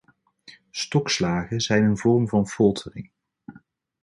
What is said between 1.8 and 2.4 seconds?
een vorm